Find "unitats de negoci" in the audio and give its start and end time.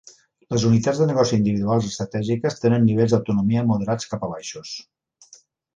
0.69-1.35